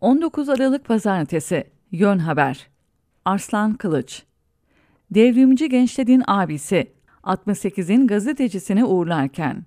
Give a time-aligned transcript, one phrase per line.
[0.00, 1.64] 19 Aralık Pazartesi.
[1.92, 2.68] Yön Haber.
[3.24, 4.22] Arslan Kılıç.
[5.10, 6.92] Devrimci gençlerin abisi
[7.22, 9.64] 68'in gazetecisini uğurlarken.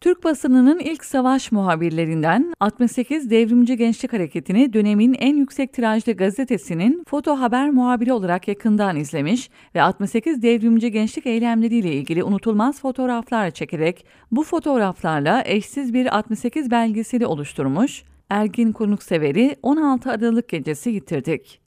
[0.00, 7.40] Türk basınının ilk savaş muhabirlerinden 68 Devrimci Gençlik Hareketi'ni dönemin en yüksek tirajlı gazetesinin foto
[7.40, 14.42] haber muhabiri olarak yakından izlemiş ve 68 Devrimci Gençlik eylemleriyle ilgili unutulmaz fotoğraflar çekerek bu
[14.42, 21.60] fotoğraflarla eşsiz bir 68 belgeseli oluşturmuş, Ergin Konuksever'i 16 Aralık gecesi yitirdik.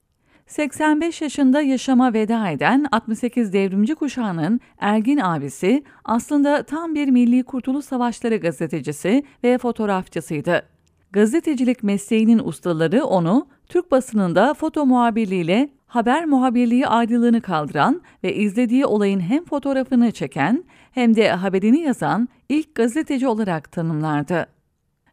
[0.48, 7.86] 85 yaşında yaşama veda eden 68 devrimci kuşağının Ergin abisi aslında tam bir Milli Kurtuluş
[7.86, 10.66] Savaşları gazetecisi ve fotoğrafçısıydı.
[11.12, 19.20] Gazetecilik mesleğinin ustaları onu Türk basınında foto muhabirliğiyle haber muhabirliği ayrılığını kaldıran ve izlediği olayın
[19.20, 24.55] hem fotoğrafını çeken hem de haberini yazan ilk gazeteci olarak tanımlardı.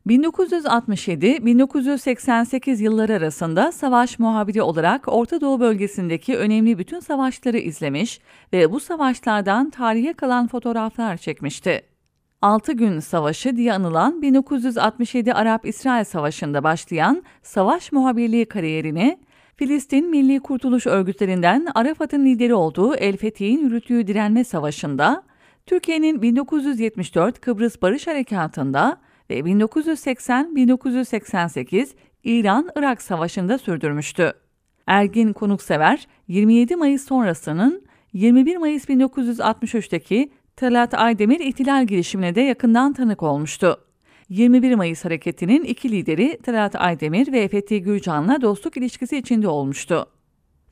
[0.06, 8.20] 1967-1988 yılları arasında savaş muhabiri olarak Orta Doğu bölgesindeki önemli bütün savaşları izlemiş
[8.52, 11.82] ve bu savaşlardan tarihe kalan fotoğraflar çekmişti.
[12.42, 19.18] 6 gün savaşı diye anılan 1967 Arap-İsrail Savaşı'nda başlayan savaş muhabirliği kariyerini
[19.56, 25.22] Filistin Milli Kurtuluş Örgütlerinden Arafat'ın lideri olduğu El Fethi'nin yürüttüğü direnme savaşında,
[25.66, 28.98] Türkiye'nin 1974 Kıbrıs Barış Harekatı'nda
[29.32, 31.88] ve 1980-1988
[32.24, 34.32] İran-Irak Savaşı'nda sürdürmüştü.
[34.86, 43.22] Ergin Konuksever, 27 Mayıs sonrasının 21 Mayıs 1963'teki Talat Aydemir ihtilal girişimine de yakından tanık
[43.22, 43.76] olmuştu.
[44.28, 50.06] 21 Mayıs hareketinin iki lideri Talat Aydemir ve Fethi Gürcan'la dostluk ilişkisi içinde olmuştu.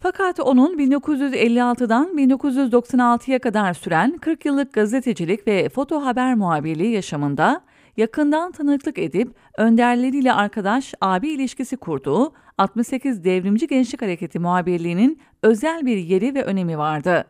[0.00, 7.60] Fakat onun 1956'dan 1996'ya kadar süren 40 yıllık gazetecilik ve foto haber muhabirliği yaşamında
[8.00, 15.96] yakından tanıklık edip önderleriyle arkadaş abi ilişkisi kurduğu 68 Devrimci Gençlik Hareketi muhabirliğinin özel bir
[15.96, 17.24] yeri ve önemi vardı.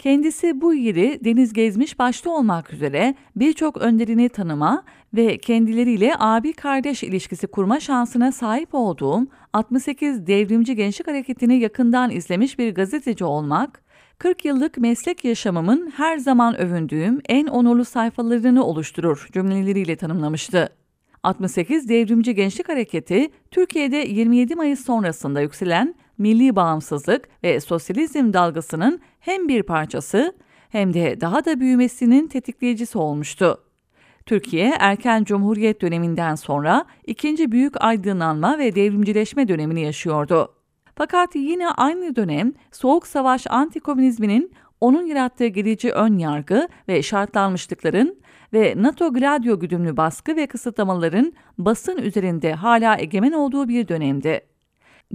[0.00, 4.82] Kendisi bu yeri deniz gezmiş başta olmak üzere birçok önderini tanıma
[5.14, 12.58] ve kendileriyle abi kardeş ilişkisi kurma şansına sahip olduğum 68 Devrimci Gençlik Hareketi'ni yakından izlemiş
[12.58, 13.82] bir gazeteci olmak,
[14.18, 20.68] 40 yıllık meslek yaşamımın her zaman övündüğüm en onurlu sayfalarını oluşturur cümleleriyle tanımlamıştı.
[21.22, 29.48] 68 Devrimci Gençlik Hareketi, Türkiye'de 27 Mayıs sonrasında yükselen milli bağımsızlık ve sosyalizm dalgasının hem
[29.48, 30.34] bir parçası
[30.68, 33.60] hem de daha da büyümesinin tetikleyicisi olmuştu.
[34.26, 40.54] Türkiye erken cumhuriyet döneminden sonra ikinci büyük aydınlanma ve devrimcileşme dönemini yaşıyordu.
[40.94, 48.18] Fakat yine aynı dönem Soğuk Savaş antikomünizminin onun yarattığı gerici ön yargı ve şartlanmışlıkların
[48.52, 54.49] ve NATO Gladio güdümlü baskı ve kısıtlamaların basın üzerinde hala egemen olduğu bir dönemdi.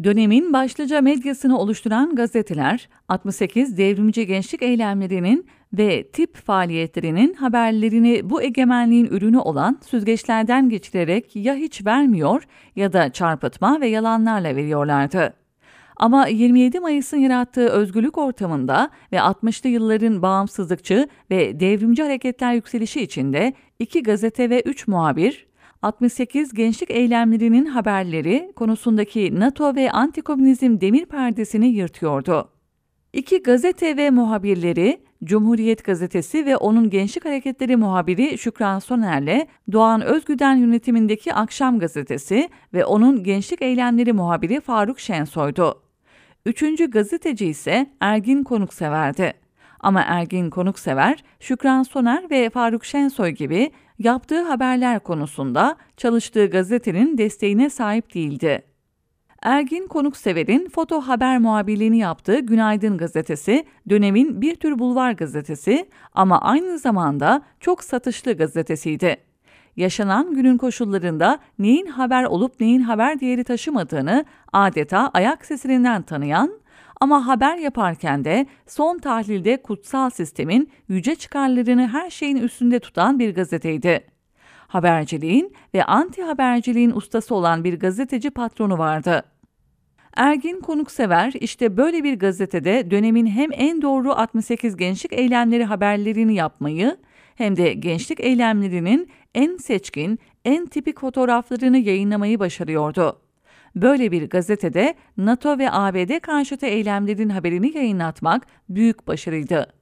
[0.04, 9.06] Dönemin başlıca medyasını oluşturan gazeteler, 68 devrimci gençlik eylemlerinin ve tip faaliyetlerinin haberlerini bu egemenliğin
[9.06, 12.44] ürünü olan süzgeçlerden geçirerek ya hiç vermiyor
[12.76, 15.34] ya da çarpıtma ve yalanlarla veriyorlardı.
[15.98, 23.54] Ama 27 Mayıs'ın yarattığı özgürlük ortamında ve 60'lı yılların bağımsızlıkçı ve devrimci hareketler yükselişi içinde
[23.80, 25.48] iki gazete ve üç muhabir,
[25.82, 32.50] 68 gençlik eylemlerinin haberleri konusundaki NATO ve antikomünizm demir perdesini yırtıyordu.
[33.14, 40.56] İki gazete ve muhabirleri Cumhuriyet Gazetesi ve onun Gençlik Hareketleri muhabiri Şükran Soner'le Doğan Özgüden
[40.56, 45.82] yönetimindeki Akşam Gazetesi ve onun Gençlik Eylemleri muhabiri Faruk Şensoy'du.
[46.46, 49.34] Üçüncü gazeteci ise Ergin Konuksever'di.
[49.80, 57.70] Ama Ergin Konuksever, Şükran Soner ve Faruk Şensoy gibi yaptığı haberler konusunda çalıştığı gazetenin desteğine
[57.70, 58.62] sahip değildi.
[59.42, 66.80] Ergin Konuksever'in foto haber muhabirliğini yaptığı Günaydın gazetesi, dönemin bir tür bulvar gazetesi ama aynı
[66.80, 69.26] zamanda çok satışlı gazetesiydi
[69.76, 76.52] yaşanan günün koşullarında neyin haber olup neyin haber değeri taşımadığını adeta ayak sesinden tanıyan
[77.02, 83.36] ama haber yaparken de son tahlilde kutsal sistemin yüce çıkarlarını her şeyin üstünde tutan bir
[83.36, 84.08] gazeteydi.
[84.68, 89.24] Haberciliğin ve anti haberciliğin ustası olan bir gazeteci patronu vardı.
[90.16, 96.98] Ergin Konuksever işte böyle bir gazetede dönemin hem en doğru 68 gençlik eylemleri haberlerini yapmayı
[97.36, 103.25] hem de gençlik eylemlerinin en seçkin, en tipik fotoğraflarını yayınlamayı başarıyordu.
[103.76, 109.74] Böyle bir gazetede NATO ve ABD karşıtı eylemlerin haberini yayınlatmak büyük başarıydı.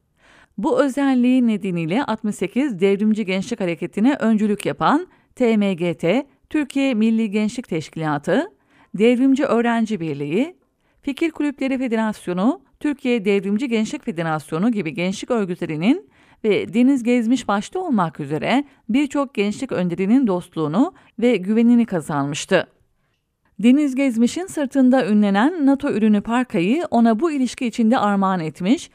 [0.58, 6.06] Bu özelliği nedeniyle 68 Devrimci Gençlik Hareketi'ne öncülük yapan TMGT,
[6.50, 8.48] Türkiye Milli Gençlik Teşkilatı,
[8.96, 10.56] Devrimci Öğrenci Birliği,
[11.02, 16.10] Fikir Kulüpleri Federasyonu, Türkiye Devrimci Gençlik Federasyonu gibi gençlik örgütlerinin
[16.44, 22.68] ve Deniz Gezmiş başta olmak üzere birçok gençlik önderinin dostluğunu ve güvenini kazanmıştı.
[23.60, 28.90] Deniz Gezmiş'in sırtında ünlenen NATO ürünü parkayı ona bu ilişki içinde armağan etmiş,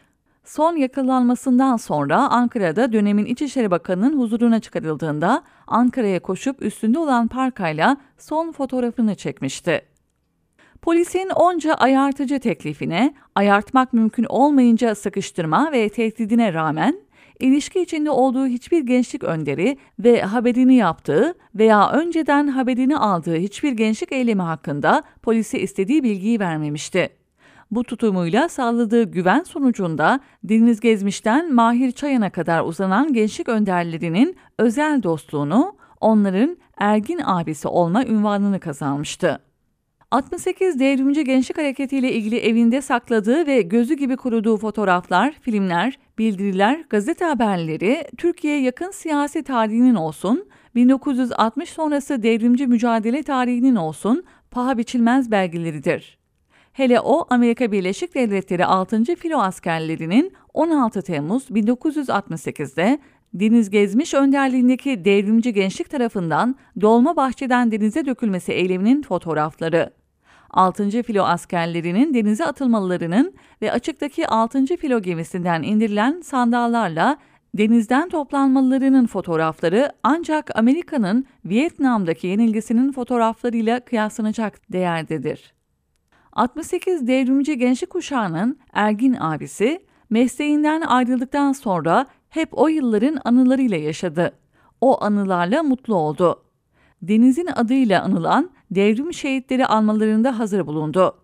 [0.44, 8.52] son yakalanmasından sonra Ankara'da dönemin İçişleri Bakanı'nın huzuruna çıkarıldığında Ankara'ya koşup üstünde olan parkayla son
[8.52, 9.82] fotoğrafını çekmişti.
[10.82, 17.00] Polisin onca ayartıcı teklifine, ayartmak mümkün olmayınca sıkıştırma ve tehdidine rağmen
[17.40, 24.12] ilişki içinde olduğu hiçbir gençlik önderi ve haberini yaptığı veya önceden haberini aldığı hiçbir gençlik
[24.12, 27.08] eylemi hakkında polise istediği bilgiyi vermemişti.
[27.70, 35.76] Bu tutumuyla sağladığı güven sonucunda Deniz Gezmiş'ten Mahir Çayan'a kadar uzanan gençlik önderlerinin özel dostluğunu,
[36.00, 39.40] onların Ergin abisi olma ünvanını kazanmıştı.
[40.10, 46.84] 68 Devrimci Gençlik Hareketi ile ilgili evinde sakladığı ve gözü gibi kuruduğu fotoğraflar, filmler, bildiriler,
[46.90, 55.30] gazete haberleri Türkiye yakın siyasi tarihinin olsun, 1960 sonrası devrimci mücadele tarihinin olsun paha biçilmez
[55.30, 56.18] belgeleridir.
[56.72, 59.04] Hele o Amerika Birleşik Devletleri 6.
[59.04, 62.98] Filo askerlerinin 16 Temmuz 1968'de
[63.34, 69.90] Deniz Gezmiş önderliğindeki devrimci gençlik tarafından Dolma Bahçeden denize dökülmesi eyleminin fotoğrafları.
[70.50, 71.02] 6.
[71.02, 74.66] filo askerlerinin denize atılmalarının ve açıktaki 6.
[74.66, 77.16] filo gemisinden indirilen sandallarla
[77.54, 85.54] denizden toplanmalarının fotoğrafları ancak Amerika'nın Vietnam'daki yenilgisinin fotoğraflarıyla kıyaslanacak değerdedir.
[86.32, 89.80] 68 devrimci gençlik kuşağının Ergin abisi
[90.10, 94.32] mesleğinden ayrıldıktan sonra hep o yılların anılarıyla yaşadı.
[94.80, 96.42] O anılarla mutlu oldu.
[97.02, 101.16] Deniz'in adıyla anılan devrim şehitleri almalarında hazır bulundu.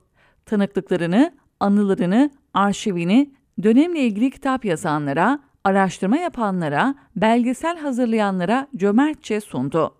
[0.46, 3.32] Tanıklıklarını, anılarını, arşivini
[3.62, 9.94] dönemle ilgili kitap yazanlara, araştırma yapanlara, belgesel hazırlayanlara cömertçe sundu.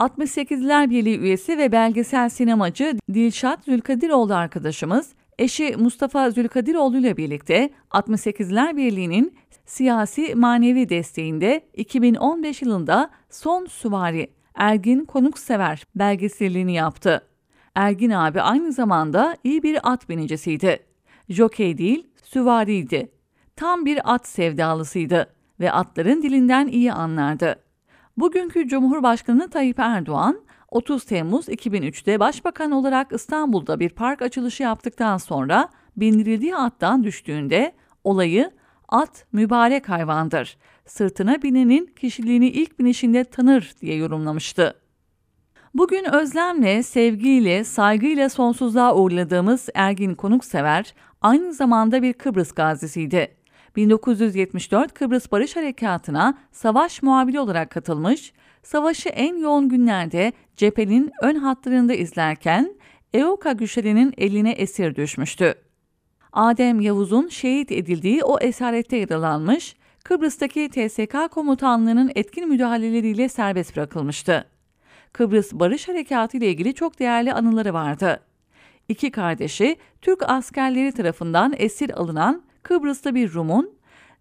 [0.00, 8.76] 68'ler Birliği üyesi ve belgesel sinemacı Dilşat Zülkadiroğlu arkadaşımız, eşi Mustafa Zülkadiroğlu ile birlikte 68'ler
[8.76, 9.36] Birliği'nin
[9.66, 17.22] siyasi manevi desteğinde 2015 yılında Son Süvari Ergin Konuksever belgeselini yaptı.
[17.74, 20.78] Ergin abi aynı zamanda iyi bir at binicisiydi.
[21.28, 23.12] Jokey değil, süvariydi.
[23.56, 27.56] Tam bir at sevdalısıydı ve atların dilinden iyi anlardı.
[28.16, 35.68] Bugünkü Cumhurbaşkanı Tayyip Erdoğan 30 Temmuz 2003'te başbakan olarak İstanbul'da bir park açılışı yaptıktan sonra
[35.96, 37.72] bindirildiği attan düştüğünde
[38.04, 38.50] olayı
[38.88, 40.56] at mübarek hayvandır.
[40.86, 44.80] Sırtına binenin kişiliğini ilk binişinde tanır diye yorumlamıştı.
[45.74, 53.36] Bugün özlemle, sevgiyle, saygıyla sonsuzluğa uğurladığımız Ergin Konuksever aynı zamanda bir Kıbrıs gazisiydi.
[53.76, 58.32] 1974 Kıbrıs Barış Harekatı'na savaş muhabiri olarak katılmış,
[58.62, 62.74] savaşı en yoğun günlerde cephenin ön hatlarında izlerken
[63.14, 65.54] EOKA güçlerinin eline esir düşmüştü.
[66.32, 74.44] Adem Yavuz'un şehit edildiği o esarette yaralanmış, Kıbrıs'taki TSK komutanlığının etkin müdahaleleriyle serbest bırakılmıştı.
[75.12, 78.20] Kıbrıs Barış Harekatı ile ilgili çok değerli anıları vardı.
[78.88, 83.70] İki kardeşi Türk askerleri tarafından esir alınan Kıbrıs'ta bir Rum'un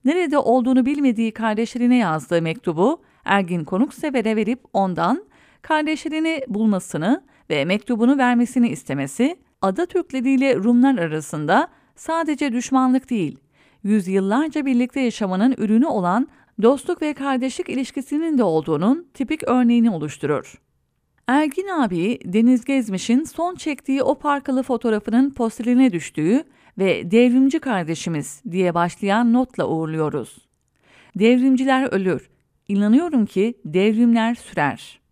[0.06, 5.26] nerede olduğunu bilmediği kardeşlerine yazdığı mektubu Ergin Konuksever'e verip ondan
[5.62, 13.40] kardeşlerini bulmasını ve mektubunu vermesini istemesi, ada Türkleriyle Rumlar arasında sadece düşmanlık değil,
[13.84, 16.28] yüzyıllarca birlikte yaşamanın ürünü olan
[16.62, 20.62] dostluk ve kardeşlik ilişkisinin de olduğunun tipik örneğini oluşturur.
[21.28, 26.44] Ergin abi Deniz Gezmiş'in son çektiği o parkalı fotoğrafının posteline düştüğü
[26.78, 30.38] ve devrimci kardeşimiz diye başlayan notla uğurluyoruz.
[31.16, 32.30] Devrimciler ölür.
[32.68, 35.03] İnanıyorum ki devrimler sürer.''